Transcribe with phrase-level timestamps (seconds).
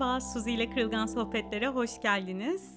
[0.00, 2.74] Merhaba, Suzi ile Kırılgan Sohbetlere hoş geldiniz.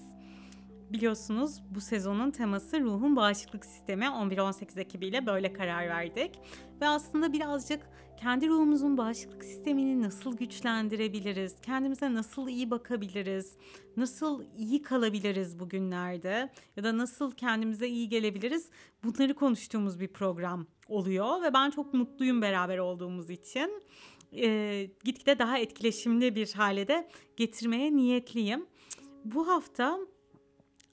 [0.90, 4.06] Biliyorsunuz bu sezonun teması ruhun bağışıklık sistemi.
[4.06, 6.39] 11-18 ekibiyle böyle karar verdik.
[6.82, 7.80] Ve aslında birazcık
[8.18, 13.58] kendi ruhumuzun bağışıklık sistemini nasıl güçlendirebiliriz, kendimize nasıl iyi bakabiliriz,
[13.98, 18.70] nasıl iyi kalabiliriz bugünlerde ya da nasıl kendimize iyi gelebiliriz?
[19.04, 23.83] Bunları konuştuğumuz bir program oluyor ve ben çok mutluyum beraber olduğumuz için
[24.36, 28.65] e, gitgide daha etkileşimli bir hale de getirmeye niyetliyim.
[29.25, 30.00] Bu hafta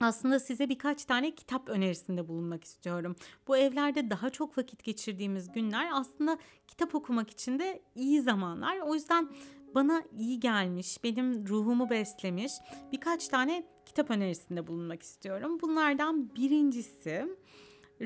[0.00, 3.16] aslında size birkaç tane kitap önerisinde bulunmak istiyorum.
[3.48, 8.78] Bu evlerde daha çok vakit geçirdiğimiz günler aslında kitap okumak için de iyi zamanlar.
[8.78, 9.30] O yüzden
[9.74, 12.52] bana iyi gelmiş, benim ruhumu beslemiş
[12.92, 15.59] birkaç tane kitap önerisinde bulunmak istiyorum.
[15.62, 17.26] Bunlardan birincisi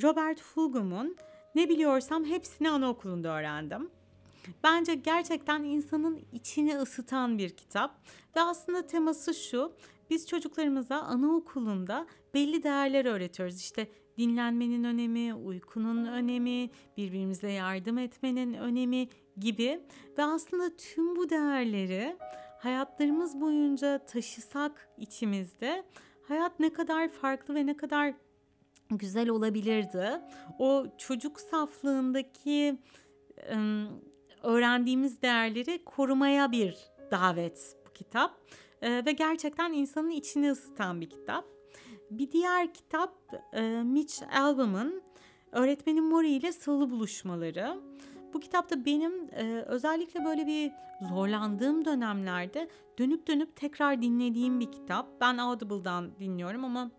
[0.02, 1.16] Robert Fulgum'un
[1.54, 3.90] Ne Biliyorsam Hepsini Anaokulunda Öğrendim.
[4.64, 8.00] Bence gerçekten insanın içini ısıtan bir kitap
[8.36, 9.72] ve aslında teması şu.
[10.10, 13.60] Biz çocuklarımıza anaokulunda belli değerler öğretiyoruz.
[13.60, 19.80] İşte dinlenmenin önemi, uykunun önemi, birbirimize yardım etmenin önemi gibi
[20.18, 22.16] ve aslında tüm bu değerleri
[22.58, 25.84] hayatlarımız boyunca taşısak içimizde
[26.22, 28.14] hayat ne kadar farklı ve ne kadar
[28.90, 30.20] güzel olabilirdi.
[30.58, 32.78] O çocuk saflığındaki
[34.44, 36.76] öğrendiğimiz değerleri korumaya bir
[37.10, 38.40] davet bu kitap.
[38.82, 41.44] Ee, ve gerçekten insanın içini ısıtan bir kitap.
[42.10, 43.14] Bir diğer kitap
[43.52, 45.02] e, Mitch Albom'un
[45.52, 47.80] Öğretmenin Mori ile Salı Buluşmaları.
[48.32, 50.72] Bu kitapta benim e, özellikle böyle bir
[51.08, 55.20] zorlandığım dönemlerde dönüp dönüp tekrar dinlediğim bir kitap.
[55.20, 56.90] Ben Audible'dan dinliyorum ama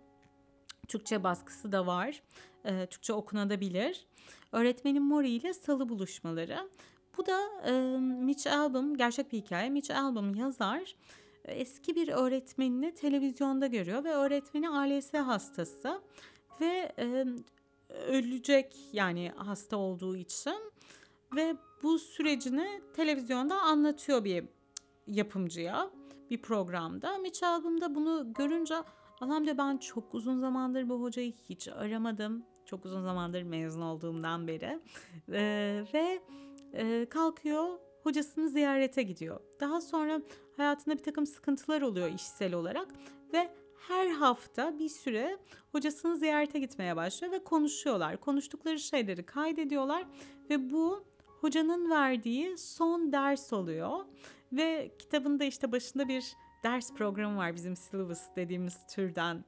[0.87, 2.21] Türkçe baskısı da var.
[2.65, 4.07] E, Türkçe okunabilir.
[4.51, 6.69] Öğretmenin Mori ile Salı Buluşmaları.
[7.17, 9.69] Bu da e, Mitch Albom, gerçek bir hikaye.
[9.69, 10.95] Mitch Albom yazar
[11.45, 16.01] eski bir öğretmenini televizyonda görüyor ve öğretmeni ALS hastası
[16.61, 17.25] ve e,
[18.07, 20.71] ölecek yani hasta olduğu için
[21.35, 24.45] ve bu sürecini televizyonda anlatıyor bir
[25.07, 25.89] yapımcıya
[26.29, 27.17] bir programda.
[27.17, 28.75] Mitch Albom'da bunu görünce
[29.21, 32.43] Allah'ım diyor ben çok uzun zamandır bu hocayı hiç aramadım.
[32.65, 34.79] Çok uzun zamandır mezun olduğumdan beri.
[35.31, 36.21] Ee, ve
[36.75, 39.39] e, kalkıyor hocasını ziyarete gidiyor.
[39.59, 40.21] Daha sonra
[40.57, 42.87] hayatında bir takım sıkıntılar oluyor işsel olarak
[43.33, 43.49] ve
[43.87, 45.37] her hafta bir süre
[45.71, 48.17] hocasını ziyarete gitmeye başlıyor ve konuşuyorlar.
[48.17, 50.05] Konuştukları şeyleri kaydediyorlar
[50.49, 51.03] ve bu
[51.41, 53.99] hocanın verdiği son ders oluyor.
[54.51, 59.45] Ve kitabında işte başında bir ders programı var bizim syllabus dediğimiz türden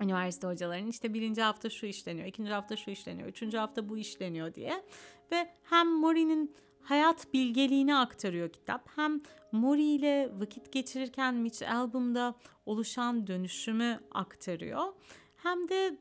[0.00, 4.54] üniversite hocalarının işte birinci hafta şu işleniyor, ikinci hafta şu işleniyor, üçüncü hafta bu işleniyor
[4.54, 4.84] diye.
[5.32, 8.88] Ve hem Mori'nin hayat bilgeliğini aktarıyor kitap.
[8.96, 9.20] Hem
[9.52, 12.34] Mori ile vakit geçirirken Mitch Album'da
[12.66, 14.92] oluşan dönüşümü aktarıyor.
[15.36, 15.98] Hem de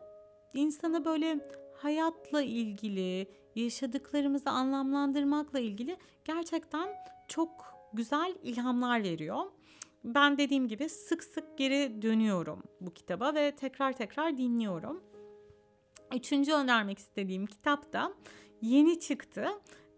[0.53, 1.39] insana böyle
[1.77, 6.89] hayatla ilgili, yaşadıklarımızı anlamlandırmakla ilgili gerçekten
[7.27, 7.49] çok
[7.93, 9.43] güzel ilhamlar veriyor.
[10.05, 15.03] Ben dediğim gibi sık sık geri dönüyorum bu kitaba ve tekrar tekrar dinliyorum.
[16.15, 18.13] Üçüncü önermek istediğim kitap da
[18.61, 19.47] yeni çıktı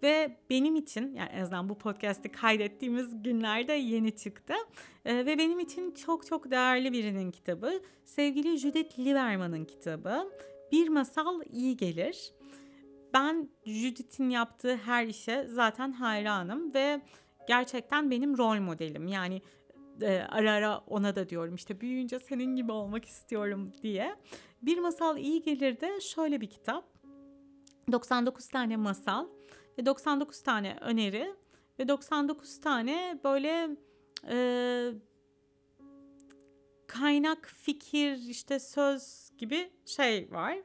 [0.03, 4.53] ve benim için yani en azından bu podcast'i kaydettiğimiz günlerde yeni çıktı.
[5.05, 7.81] Ee, ve benim için çok çok değerli birinin kitabı.
[8.05, 10.31] Sevgili Judith Lieberman'ın kitabı.
[10.71, 12.33] Bir masal iyi gelir.
[13.13, 17.01] Ben Judith'in yaptığı her işe zaten hayranım ve
[17.47, 19.07] gerçekten benim rol modelim.
[19.07, 19.41] Yani
[20.01, 24.15] e, ara ara ona da diyorum işte büyüyünce senin gibi olmak istiyorum diye.
[24.61, 26.85] Bir masal iyi gelir de şöyle bir kitap.
[27.91, 29.27] 99 tane masal
[29.79, 31.35] ve 99 tane öneri
[31.79, 33.69] ve 99 tane böyle
[34.29, 34.37] e,
[36.87, 40.57] kaynak, fikir, işte söz gibi şey var.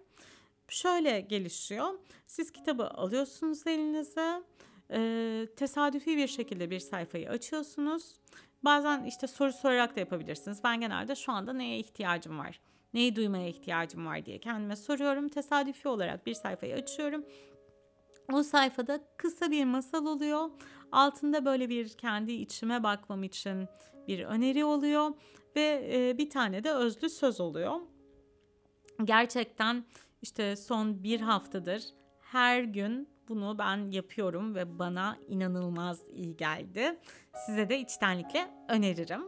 [0.69, 1.99] Şöyle gelişiyor.
[2.27, 4.43] Siz kitabı alıyorsunuz elinize.
[4.91, 8.21] E, tesadüfi bir şekilde bir sayfayı açıyorsunuz.
[8.65, 10.65] Bazen işte soru sorarak da yapabilirsiniz.
[10.65, 12.61] Ben genelde şu anda neye ihtiyacım var?
[12.95, 15.29] Neyi duymaya ihtiyacım var diye kendime soruyorum.
[15.29, 17.25] Tesadüfi olarak bir sayfayı açıyorum
[18.33, 20.51] o sayfada kısa bir masal oluyor.
[20.93, 23.69] Altında böyle bir kendi içime bakmam için
[24.09, 25.11] bir öneri oluyor
[25.57, 27.81] ve e, bir tane de özlü söz oluyor.
[29.05, 29.85] Gerçekten
[30.23, 31.85] işte son bir haftadır
[32.21, 36.99] her gün bunu ben yapıyorum ve bana inanılmaz iyi geldi.
[37.47, 39.23] Size de içtenlikle öneririm.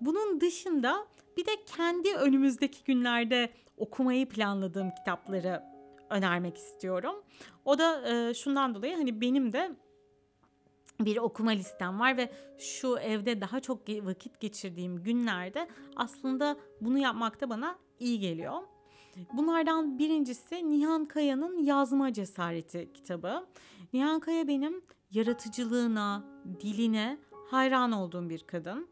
[0.00, 1.06] Bunun dışında
[1.36, 5.62] bir de kendi önümüzdeki günlerde okumayı planladığım kitapları
[6.10, 7.14] önermek istiyorum.
[7.64, 9.70] O da e, şundan dolayı hani benim de
[11.00, 17.50] bir okuma listem var ve şu evde daha çok vakit geçirdiğim günlerde aslında bunu yapmakta
[17.50, 18.62] bana iyi geliyor.
[19.32, 23.46] Bunlardan birincisi Nihan Kaya'nın Yazma Cesareti kitabı.
[23.92, 26.24] Nihan Kaya benim yaratıcılığına,
[26.60, 27.18] diline
[27.50, 28.88] hayran olduğum bir kadın.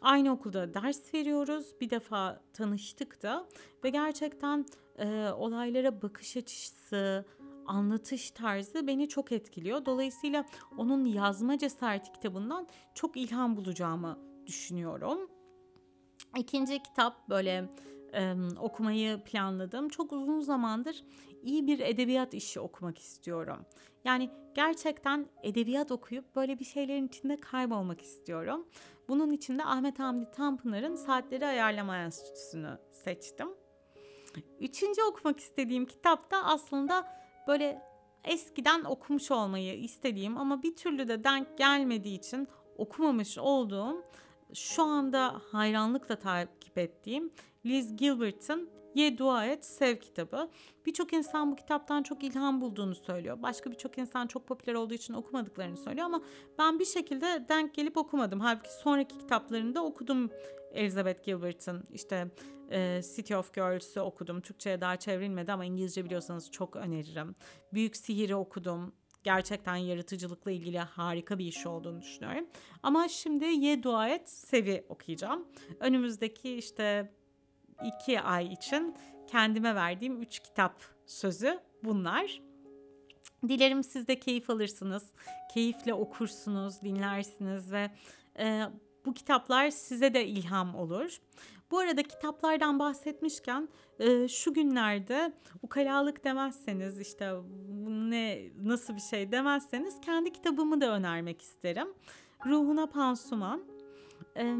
[0.00, 1.74] Aynı okulda ders veriyoruz.
[1.80, 3.46] Bir defa tanıştık da
[3.84, 4.66] ve gerçekten
[4.98, 7.24] e, olaylara bakış açısı,
[7.66, 9.84] anlatış tarzı beni çok etkiliyor.
[9.84, 10.44] Dolayısıyla
[10.78, 15.30] onun yazma cesareti kitabından çok ilham bulacağımı düşünüyorum.
[16.36, 17.68] İkinci kitap böyle
[18.12, 19.88] e, okumayı planladım.
[19.88, 21.04] Çok uzun zamandır
[21.42, 23.66] iyi bir edebiyat işi okumak istiyorum.
[24.04, 28.66] Yani gerçekten edebiyat okuyup böyle bir şeylerin içinde kaybolmak istiyorum.
[29.08, 33.48] Bunun için de Ahmet Hamdi Tanpınar'ın Saatleri Ayarlama Enstitüsü'nü seçtim.
[34.60, 37.06] Üçüncü okumak istediğim kitap da aslında
[37.48, 37.82] böyle
[38.24, 44.04] eskiden okumuş olmayı istediğim ama bir türlü de denk gelmediği için okumamış olduğum
[44.54, 47.30] şu anda hayranlıkla takip ettiğim
[47.68, 50.50] Liz Gilbert'ın Ye Dua Et Sev kitabı.
[50.86, 53.42] Birçok insan bu kitaptan çok ilham bulduğunu söylüyor.
[53.42, 56.22] Başka birçok insan çok popüler olduğu için okumadıklarını söylüyor ama
[56.58, 58.40] ben bir şekilde denk gelip okumadım.
[58.40, 60.30] Halbuki sonraki kitaplarında okudum
[60.72, 62.30] Elizabeth Gilbert'ın işte
[62.70, 64.40] e, City of Girls'ü okudum.
[64.40, 67.34] Türkçe'ye daha çevrilmedi ama İngilizce biliyorsanız çok öneririm.
[67.72, 68.92] Büyük Sihir'i okudum.
[69.22, 72.46] Gerçekten yaratıcılıkla ilgili harika bir iş olduğunu düşünüyorum.
[72.82, 75.48] Ama şimdi Ye Dua Et Sevi okuyacağım.
[75.80, 77.12] Önümüzdeki işte
[77.84, 78.94] iki ay için
[79.26, 82.40] kendime verdiğim üç kitap sözü bunlar.
[83.48, 85.12] Dilerim siz de keyif alırsınız,
[85.54, 87.90] keyifle okursunuz, dinlersiniz ve
[88.38, 88.62] e,
[89.06, 91.18] bu kitaplar size de ilham olur.
[91.70, 95.32] Bu arada kitaplardan bahsetmişken e, şu günlerde
[95.62, 97.32] ukalalık demezseniz işte
[97.88, 101.88] ne nasıl bir şey demezseniz kendi kitabımı da önermek isterim.
[102.46, 103.62] Ruhuna Pansuman.
[104.36, 104.54] E,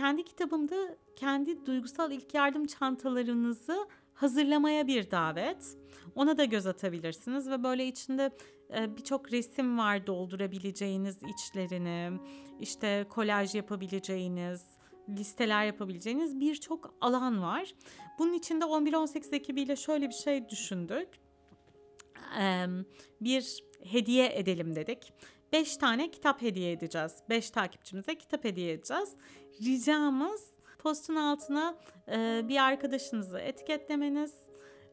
[0.00, 5.76] kendi kitabımda kendi duygusal ilk yardım çantalarınızı hazırlamaya bir davet.
[6.14, 8.30] Ona da göz atabilirsiniz ve böyle içinde
[8.76, 12.20] e, birçok resim var doldurabileceğiniz içlerini,
[12.60, 14.64] işte kolaj yapabileceğiniz,
[15.08, 17.74] listeler yapabileceğiniz birçok alan var.
[18.18, 21.08] Bunun içinde 11-18 ekibiyle şöyle bir şey düşündük.
[23.20, 25.12] Bir hediye edelim dedik.
[25.52, 27.12] 5 tane kitap hediye edeceğiz.
[27.28, 29.14] 5 takipçimize kitap hediye edeceğiz.
[29.62, 31.74] Ricamız postun altına
[32.08, 34.34] e, bir arkadaşınızı etiketlemeniz,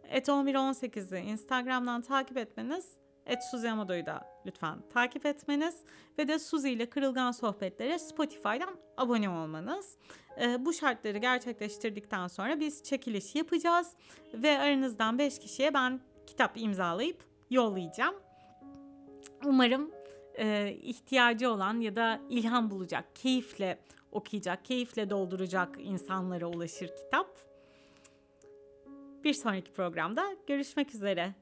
[0.10, 3.68] et 1118'i Instagram'dan takip etmeniz, et Suzi
[4.06, 5.76] da lütfen takip etmeniz
[6.18, 9.98] ve de Suzi ile Kırılgan Sohbetlere Spotify'dan abone olmanız.
[10.42, 13.88] E, bu şartları gerçekleştirdikten sonra biz çekiliş yapacağız
[14.34, 18.16] ve aranızdan 5 kişiye ben kitap imzalayıp yollayacağım.
[19.46, 19.92] Umarım
[20.38, 23.80] e, ihtiyacı olan ya da ilham bulacak, keyifle
[24.12, 27.28] okuyacak, keyifle dolduracak insanlara ulaşır kitap.
[29.24, 31.34] Bir sonraki programda görüşmek üzere.